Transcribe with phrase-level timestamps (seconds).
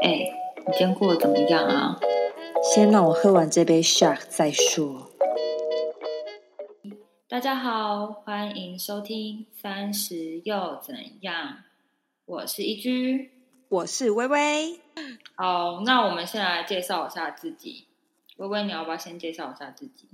[0.00, 1.98] 哎，你今天过得怎么样啊？
[2.62, 5.10] 先让我喝完这杯 Shark 再说。
[7.28, 11.48] 大家好，欢迎收听《三十又怎样》，
[12.26, 13.30] 我是一居，
[13.68, 14.80] 我是微微。
[15.34, 17.86] 好，那我们先来介绍一下自己。
[18.36, 20.07] 微微，你要不要先介绍一下自己？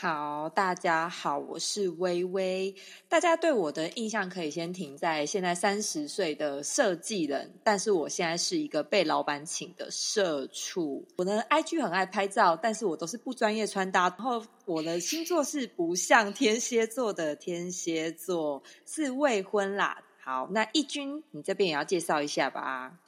[0.00, 2.74] 好，大家好，我是微微。
[3.06, 11.06] 大家对我的印象可以先停在现在三十岁的设计人，但是我现在是一个被老板请的社畜。
[11.18, 14.08] 我的 IG 很爱拍照，但是我都是不专业穿搭。
[14.08, 20.02] 然后我的星座是不像天蝎座的天蝎座，是未婚啦。
[20.18, 22.98] 好，那一君，你这边也要介绍一下吧。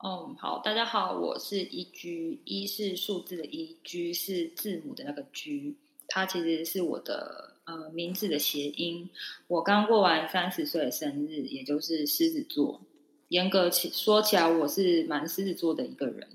[0.00, 5.74] 哦，好，大家好，我是一居，一是数字的一，居是字母的那个居。
[6.14, 9.08] 它其实是我的呃名字的谐音。
[9.46, 12.82] 我刚过完三十岁的生日，也就是狮子座。
[13.28, 16.28] 严格起说起来，我是蛮狮子座的一个人。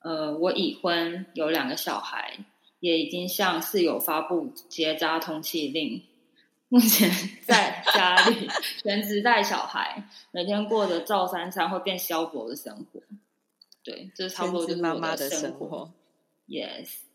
[0.00, 2.44] 呃，我已婚，有两个小孩，
[2.80, 6.02] 也已经向室友发布结扎通气令。
[6.68, 7.10] 目前
[7.48, 8.46] 在家里
[8.82, 13.00] 全职带小孩，每天过着照三餐会变消薄的生活。
[13.82, 15.90] 对，这差不多就是妈妈的生活。
[16.46, 17.07] Yes。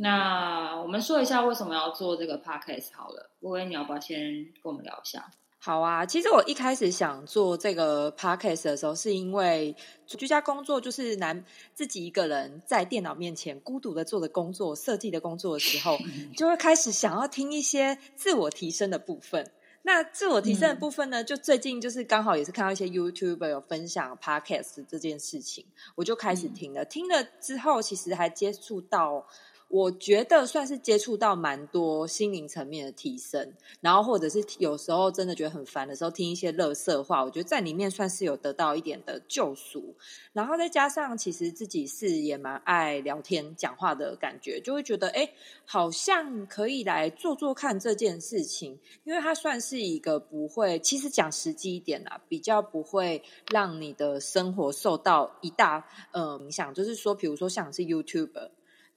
[0.00, 4.18] 那我们说一下为什么要做这个 podcast 好了，微微你要不要先
[4.62, 5.30] 跟我们聊一下？
[5.58, 9.74] 好啊，其实我一开始想做这个 podcast 的时候，是因为
[10.06, 15.96] 居家工作就是难自己一个人在电脑面前孤独的做的工作、设计的工作的时候，
[16.36, 19.50] 就会开始想要听一些自我提升的部分。
[19.82, 25.64] 那自我提升的部分呢，就最近就是刚好也是看到一些 YouTuber 有分享 podcast 这件事情，
[25.94, 26.84] 我就开始听了。
[26.84, 29.26] 听了之后，其实还接触到。
[29.68, 39.96] 我觉得算是接触到蛮多心灵层面的提升，然后或者是有时候真的觉得很烦的时候，听一些乐色话，我觉得在里面算是有得到一点的救赎。
[40.32, 45.28] 然后再加上其实自己是也蛮爱聊天讲话的感觉，就会觉得哎，
[45.64, 56.72] 好像可以来做做看这件事情，因为它算是一个不会，其实讲实际一点啦，比较不会让你的生活受到一大呃影响。
[56.72, 58.30] 就是说，比如说像是 YouTube。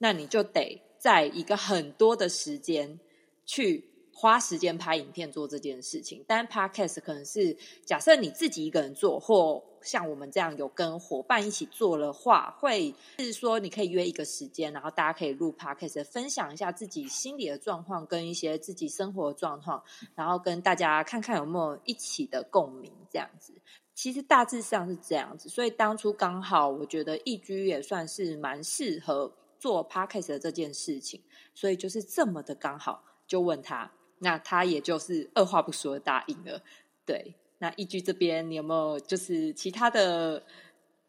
[0.02, 2.98] 那你就得在一个很多的时间
[3.44, 3.84] 去
[4.14, 6.24] 花时间拍影片做这件事情。
[6.26, 19.82] 但 podcast 可能是假设你自己一个人做，或像我们这样有跟伙伴一起做的话，会是说你可以约一个时间，然后大家可以录 podcast 分享一下自己心里的状况跟一些自己生活的状况，
[20.14, 23.52] 然后跟大家看看有没有一起的共鸣这样子。
[23.94, 29.30] 其实大致上是这样子，所以当初刚好我觉得易居也算是蛮适合。
[29.60, 31.20] 做 podcast 的这件事情，
[31.54, 36.62] 所以就是这么的刚好，就问他，那他也就是二话不说答应了。
[37.04, 40.42] 对，那一居这边你有没有就是其他的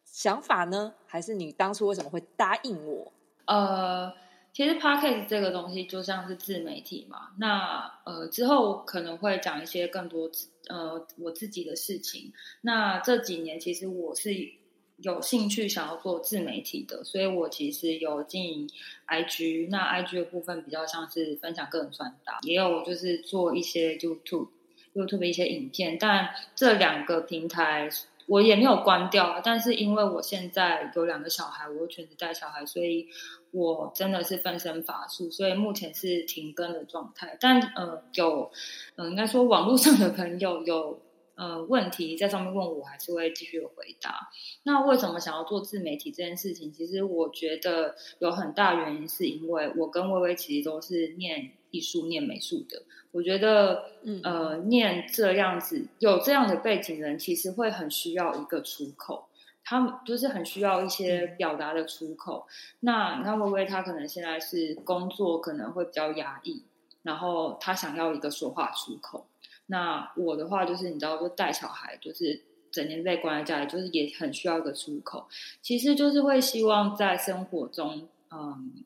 [0.04, 0.94] 想法呢？
[1.08, 3.14] 还是你当初为什么会答应我？
[3.46, 4.14] 呃，
[4.52, 10.30] 其实 podcast 这个东西就像是自媒体嘛，那呃之后可能会讲一些更多
[10.68, 12.34] 呃我自己的事情。
[12.60, 14.61] 那这几年其实我是。
[15.02, 18.70] 有兴趣想要做自媒体的，所以我其实有经营
[19.08, 27.90] IG，那 IG 的部分比较像是分享个人穿搭，也有就是做一些 YouTube，YouTube 一些影片，但这两个平台
[28.28, 33.08] 我也没有关掉，但是因为我现在有两个小孩，我又全职带小孩，所以
[33.52, 37.38] 我真的是分身乏术，所以目前是停更的状态。
[37.40, 38.52] 但呃，有
[38.98, 41.02] 嗯，应该说网络上的朋友有。
[41.41, 44.29] 呃，问题在上面问我，还是会继续回答。
[44.62, 46.72] 那为什么想要做自媒体这件事情？
[46.72, 52.84] 其实我觉得有很大原因，是因为我跟微微其实都是念艺术、念美术的。
[53.12, 53.85] 我觉得，
[54.22, 59.25] 呃，念这样子有这样的背景人，其实会很需要一个出口，
[59.63, 62.46] 他们就是很需要一些表达的出口。
[62.81, 66.63] 那那微微他可能现在是工作可能会比较压抑，
[67.02, 69.25] 然后他想要一个说话出口。
[69.72, 75.26] 那我的话就是，你知道，就带小孩，就是整天被关在家里，就是也很需要一个出口。
[75.62, 78.84] 其实就是会希望在生活中，嗯，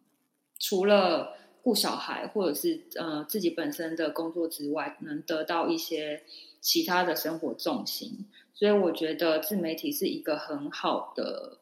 [0.60, 6.22] 除了顾小孩或者是呃自己本身的工作之外，能得到一些
[6.62, 8.28] 其他的生活重心。
[8.54, 11.58] 所以我觉得自媒体是一个很好的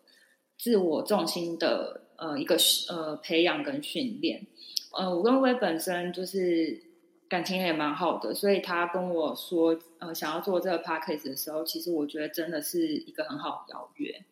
[0.58, 2.58] 自我重心的呃一个
[2.90, 4.46] 呃培养跟训练。
[4.92, 6.92] 呃，我跟薇本身就是。
[7.34, 14.24] 感情也蛮好的，所以他跟我说，呃，想要做这个 p a c k a g e 的时候，其实我觉得真的是一个很好的邀约，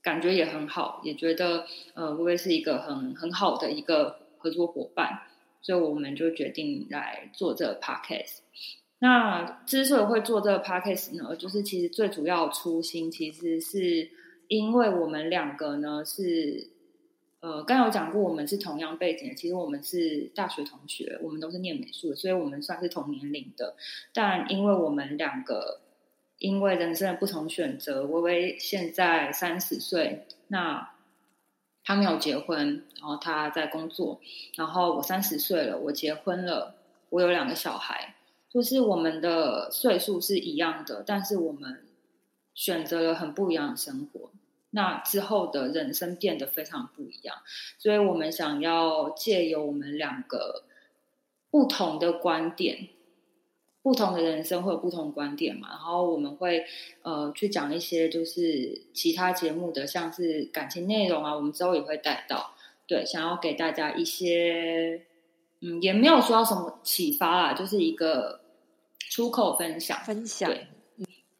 [0.00, 5.22] 感觉也很好，也觉得呃，微微是一个很很好的一个合作伙伴，
[5.60, 8.42] 所以我们就决定来做这个 p a c k a g e
[9.00, 14.08] 那之所以会做这个 p a c k a g e 呢，就是其实最主要初心其实是
[14.46, 16.68] 因为我们两个呢是，
[17.46, 23.76] 呃，刚有讲过，我们是同样背景的，其实我们是大学同学，我们都是念美术的，所以我们算是同年龄的。
[24.12, 25.78] 但因为我们两个
[26.38, 30.90] 因为人生的不同选择，微微现在三十岁，那
[31.84, 34.20] 他没有结婚，然后他在工作，
[34.56, 36.74] 然后我三十岁了，我结婚了，
[37.10, 38.16] 我有两个小孩，
[38.50, 41.84] 就是我们的岁数是一样的，但是我们。
[42.58, 44.30] 选择了很不一样的生活，
[44.76, 47.34] 那之后的人生变得非常不一样，
[47.78, 50.64] 所以我们想要借由我们两个
[51.50, 52.88] 不同的观点，
[53.80, 56.66] 不同的人生会有不同观点嘛，然后我们会
[57.00, 62.54] 呃去讲一些就是其他节目的像是感情内容啊，我们之后也会带到，
[62.86, 65.00] 对，想要给大家一些
[65.60, 68.42] 嗯也没有说到什么启发啦，就是一个
[68.98, 69.98] 出口分享。
[70.04, 70.52] 分享。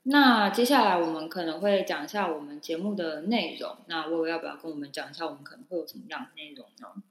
[0.09, 3.77] 那接下来我们可能会讲一下我们节目的内容。
[3.87, 7.03] 那薇薇要不要跟我们讲一下我们可能会有什么样的内容呢？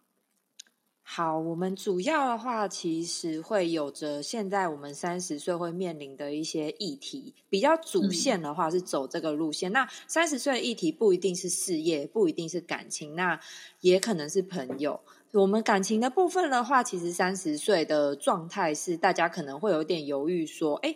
[1.04, 9.74] 好，我们主要的话其实会有着现在我们三十岁会面临的一些议题，比较主线的话是走这个路线。
[9.74, 13.38] 那三十岁的议题不一定是事业，不一定是感情，那
[13.82, 15.02] 也可能是朋友。
[15.34, 20.96] 我们感情的部分的话，其实三十岁的状态是大家可能会有点犹豫，说，哎。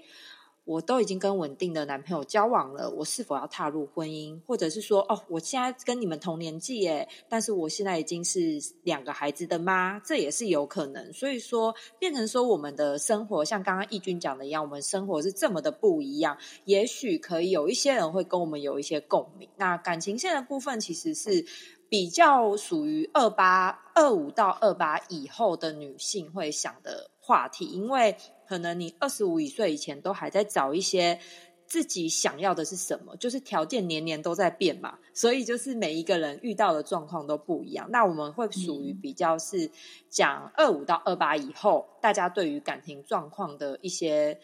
[0.70, 4.40] 我都已经跟稳定的男朋友交往了，我是否要踏入婚姻？
[4.46, 11.12] 或者是说，哦，我现在跟你们同年纪耶，但是我现在已经是两个孩子的妈，这也是有可能。
[11.12, 16.38] 所以说，变成说我们的生活像刚刚义军讲的一样，我们生活是这么的不一样。
[16.66, 19.50] 也许可以有一些人会跟我们有一些共鸣。
[19.58, 21.44] 那感情线的部分，其实是
[21.90, 28.16] 比较属于二八二五到二八以后的女性会想的话题，因为。
[28.50, 31.20] 可能你二十五岁以前都还在找一些
[31.68, 37.88] 自己想要的是什么，就是条件年年都在变嘛，所以就是每一个人遇到的状况都不一样。
[37.92, 39.70] 那我们会属于比较是
[40.10, 44.40] 讲二五到二八以后，大家对于感情状况的一些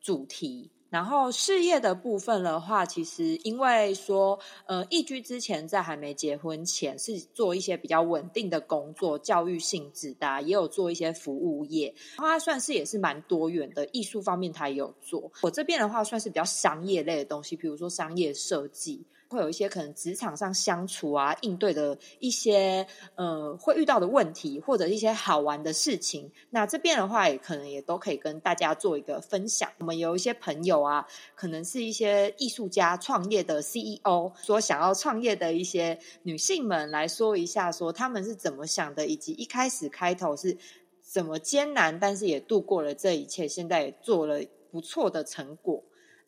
[0.00, 0.70] 主题。
[0.90, 15.30] 然后事业的部分的话，其实因为说，呃，易居之前在还没结婚前是做一些比较稳定的工作，教育性质的，也有做一些服务业，然后他算是也是蛮多元的，艺术方面他也有做。
[15.42, 19.06] 我这边的话算是比较商业类的东西，比如说商业设计。
[19.30, 22.84] 会有一些可能职场上相处啊，应对的一些
[23.14, 26.28] 呃会遇到的问题，或者一些好玩的事情。
[26.50, 29.70] 那这边的话，也可能也都可以跟大家做一个分享。
[29.78, 31.06] 我们有一些朋友啊，
[31.36, 40.56] 可能是一些艺术家创业的 CEO，说想要创业的一些女性们来说一下，说他们是怎么想的，以及一开始开头是
[41.00, 44.40] 怎么艰难，但是也度过了这一切，现在也做了
[44.72, 45.80] 不错的成果。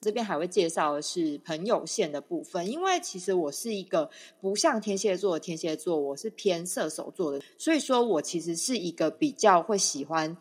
[0.03, 4.11] 这边还会介绍的是朋友线的部分，因为其实我是一个
[4.41, 10.37] 不像天蝎座的天蝎座，我是偏射手座的，所以说我其实是一个比较会喜欢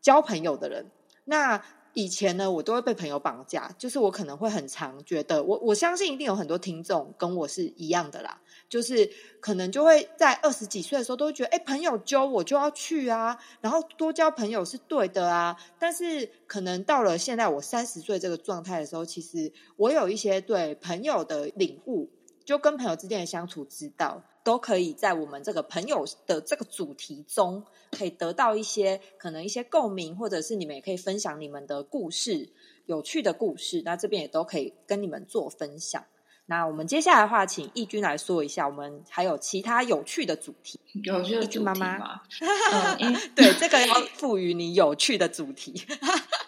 [0.00, 0.86] 交朋友的人。
[1.26, 1.62] 那
[1.94, 9.10] 以前呢，我都会被朋友绑架，就是我可能会很常觉得，我我相信一定有很多听众跟我是一样的啦，就是
[9.40, 15.56] 可能就会在二十几岁的时候都会觉得，哎，朋友揪我就要去啊，然后多交朋友是对的啊。
[15.78, 22.08] 但是可能到了现在我三十岁这个状态的时候，其实我有一些对朋友的领悟，
[22.44, 24.22] 就跟朋友之间的相处之道。
[24.44, 32.50] 都可以在我们这个朋友的这个主题中，可以得到一些可能一些共鸣，或者是你们也可以分享你们的故事，
[32.86, 33.82] 有趣的故事。
[33.84, 36.04] 那这边也都可以跟你们做分享。
[36.46, 40.80] 那我们接下来的话，请义军来说一下，我们还有其他有趣的主题。
[41.04, 42.22] 有趣的主题吗？
[43.36, 45.80] 对，这个要赋予你有趣的主题。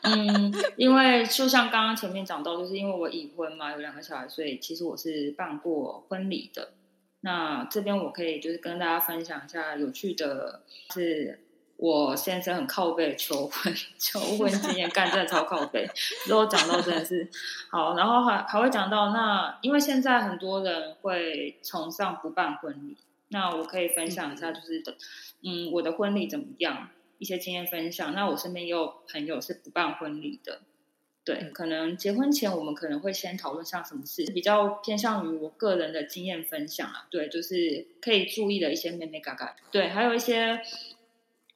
[0.05, 6.71] 嗯，因为就像刚刚前面讲到，就是因为我已婚嘛，有两个小孩，所以其实我是办过婚礼的。
[7.21, 10.61] 那这边我可以就是跟大家分享一下有趣的，
[10.93, 11.41] 是
[11.79, 15.89] 我先生很靠背求婚求婚经验，干真的超靠背。
[16.29, 17.27] 如果讲到真的是
[17.71, 24.95] 好，然后还还会讲到那，因为现在很多人会崇尚不办婚礼，那我可以分享一下，就是的，
[25.43, 26.91] 嗯，我的婚礼怎么样，
[27.25, 28.13] 一些经验分享。
[28.13, 30.61] 那我身边也有朋友是不办婚礼的。
[31.25, 37.07] 对，可能结婚前我们可能会先讨论像什么事，比较偏向于我个人的经验分享啊。
[37.09, 39.57] 对，就是可以注意的一些妹妹嘎嘎。
[39.71, 40.61] 对，还有一些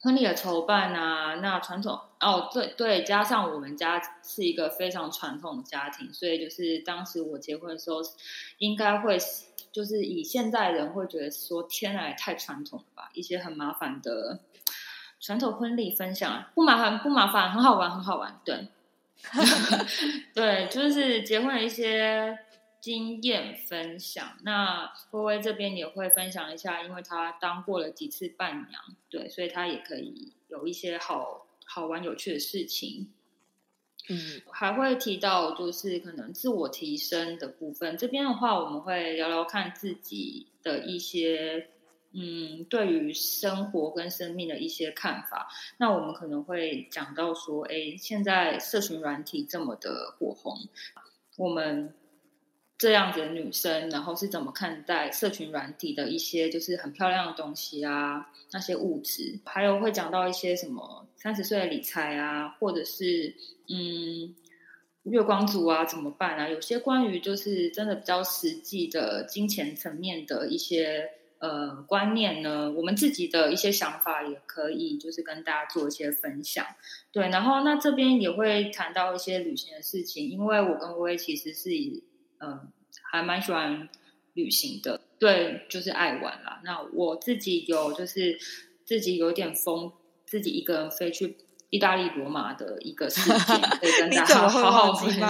[0.00, 8.00] 婚礼的筹办啊，那传统哦，对对，加上我们家是一个非常传统的家庭，所以就是当时我结婚的时候，
[8.56, 9.18] 应该会
[9.70, 14.40] 就是以现在人会觉得说，天啊，太传统了吧，一些很麻烦的
[15.20, 18.68] 传统婚礼分享，不麻烦不麻烦，很好玩很好玩，对。
[20.32, 22.38] 对，就是结婚的一些
[22.80, 24.28] 经验分享。
[24.44, 33.12] 那微微这边也会分享一下，因为她当过了几次伴娘，对，所以她也可以有一些好好玩有趣的事情。
[34.08, 37.98] 嗯，还会提到就是可能自我提升的部分。
[37.98, 41.68] 这边的话，我们会聊聊看自己的一些
[42.12, 45.48] 嗯，对于生活跟生命的一些看法。
[45.76, 50.56] 那我们可能会讲到说，哎，现在社群软体这么的火红，
[51.36, 51.94] 我们
[52.76, 63.34] 这样子的女生，然后是怎么看待社群软体的一些就是很漂亮的东西啊，那些物质，还有会讲到一些什么三十岁的理财啊，或者是。
[63.70, 64.34] 嗯，
[65.02, 66.48] 月光族啊，怎么办啊？
[66.48, 71.06] 有些关于就是真的比较实际的金钱层面的一些
[71.38, 76.64] 呃观念呢，我们自己的一些想法也可以就是跟大家做一些分享。
[77.12, 81.70] 对，然后那这边也会谈到一些旅行的事情，因为我跟薇薇其实是
[82.38, 82.72] 嗯
[83.10, 83.88] 还蛮喜欢
[84.34, 86.60] 旅行的，对，就是爱玩啦。
[86.64, 88.38] 那我自己有就是
[88.84, 89.92] 自己有点疯，
[90.26, 91.36] 自己一个人飞去。
[91.70, 95.28] 意大利罗马的一个事情，可以跟大 家好好分享。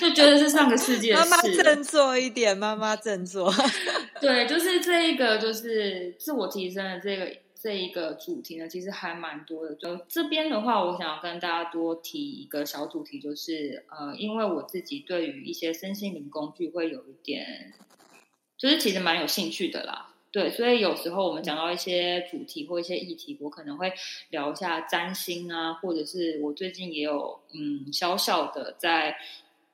[0.00, 1.30] 就觉得是上个世纪的事。
[1.30, 3.52] 妈妈振作一点，妈妈振作。
[4.20, 9.74] 对，就是这一个，就是自我提升的这个这一个主题呢，其实还蛮多的。
[9.74, 17.72] 就这边的话，我想要跟大家多提一个小主题，就是呃，因为我自己对于一些身心灵工具会有一点，
[18.56, 20.12] 就是其实蛮有兴趣的啦。
[20.32, 23.90] 对，所以有时候我们讲到一些主题或一些议题，我可能会
[24.28, 29.16] 聊一下占星啊，或者是我最近也有嗯小小的在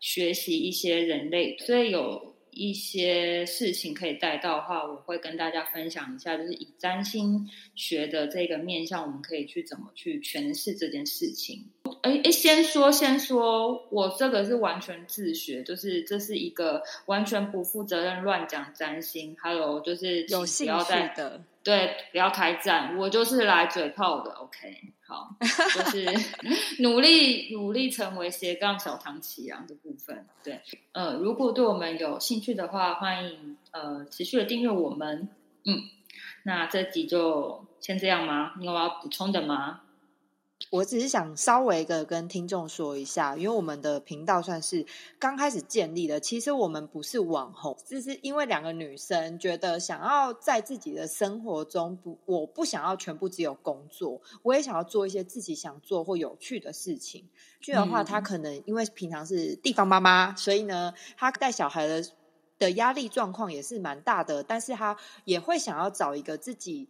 [0.03, 11.65] 学习一些人类，所以有一些事情可以带到的话，我会跟大家分享一下，就是以占星学的这个面向，我们可以去怎么去诠释这件事情。
[12.03, 26.07] 哎哎，先说先说，我这个是完全自学，就是这是一个完全不负责任乱讲占星，还有就是有兴趣的，对，不要开战，我就是来嘴炮的，OK，好， 就是
[26.83, 30.61] 努力努力成为斜杠小唐奇阳的部分，对，
[30.93, 35.29] 呃，如果对我们有兴趣的话，欢迎呃持续的订阅我们，
[35.65, 35.83] 嗯，
[36.43, 38.55] 那这集就先这样吗？
[38.59, 39.82] 你有要补充的吗？
[40.73, 44.87] 我只是想稍微的跟听众说一下，因为我们的频道算是
[45.19, 46.19] 刚开始建立的。
[46.19, 57.29] 其实我们不是网红，只是因为两个女生觉得想要在自己的生活中不，我不想要全部只有工作，我也想要做一些自己想做或有趣的事情。
[57.61, 62.03] 剧的话，她可能因为平常是地方妈妈，所以呢，她带小孩的
[62.59, 66.89] 的压力状况也是蛮大的，但是她也会想要找一个自己。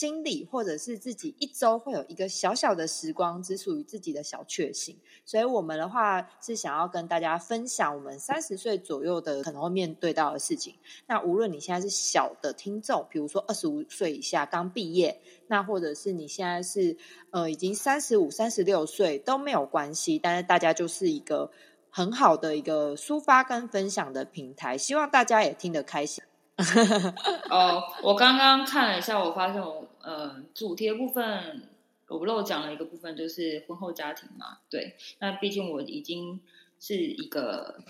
[0.00, 4.96] 心里或者是自己一周会有一个小小的时光，只属于自己的小确幸。
[5.26, 10.74] 所以，我们的话是想要跟大家分享我们三十岁左右的可能会面对到的事情。
[11.06, 16.96] 那无论你现在是小的听众，比如说二十五岁以下刚毕业，那或者是你现在是
[17.28, 20.18] 呃已经三十五、三十六岁都没有关系。
[20.18, 21.50] 但是大家就是一个
[21.90, 26.24] 很好的一个抒发跟分享的平台，希望大家也听得开心。
[27.50, 31.68] 哦，我刚刚看了一下，我发现我呃主题的部分
[32.08, 34.58] 我漏讲了一个部分，就是婚后家庭嘛。
[34.68, 36.40] 对，那毕竟我已经
[36.80, 37.82] 是一个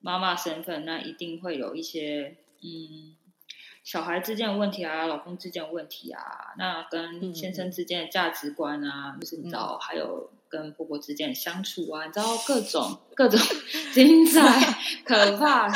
[0.00, 3.14] 妈妈身份，那一定会有一些嗯
[3.84, 13.38] 小孩之间的问题啊，老公之间的问题啊，那跟先生之间的价值观啊，就是你知道，还有跟婆婆之间的相处啊，你知道各种各种
[13.92, 15.70] 精彩可怕。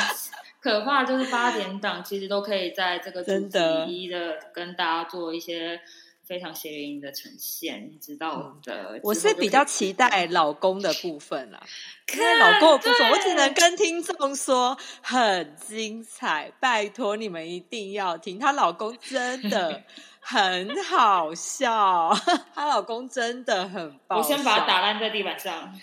[0.61, 5.81] 可怕就是八点档，其实都可以在这个主题一的跟大家做一些
[6.23, 8.99] 非常谐音的呈现，你知道的。
[9.01, 11.59] 我是比较期待老公的部分啦，
[12.13, 18.37] 因为老公的部分，我只能跟听众说很精彩，拜托你们一定要听。
[18.37, 19.81] 她老公真的
[20.21, 22.15] 很好笑，
[22.53, 24.19] 她老公真的很棒。
[24.19, 25.73] 我先把他打烂在地板上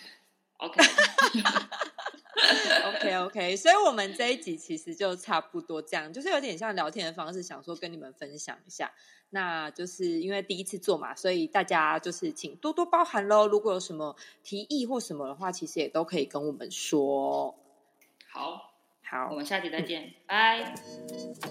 [0.59, 0.81] ，OK。
[2.89, 8.93] OK OK，所以我们这一集其实就差不多这样，就是有点像聊天的方式，想说跟你们分享一下。
[9.31, 13.47] 那就是因为第一次做嘛，所以大家就是请多多包涵喽。
[13.47, 17.55] 如果有什么提议或什么的话，其实也都可以跟我们说。
[18.31, 20.75] 好，好，我们下集再见，拜。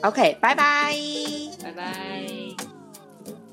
[0.01, 0.95] OK，拜拜，
[1.61, 2.46] 拜拜。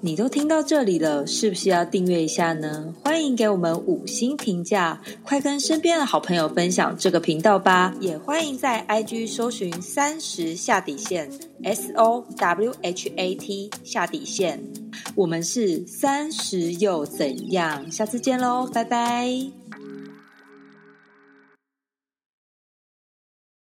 [0.05, 2.93] 你都听到这里了，是不是要订阅一下呢？
[3.03, 7.95] 欢迎给我们五星评价，快跟身边的好朋友分享这个频道吧！
[8.01, 14.63] 也欢迎在 IG 搜寻“三十下底线 ”，S O W H A T 下底线。
[15.15, 17.91] 我们是三十又怎样？
[17.91, 19.64] 下次见喽，拜拜。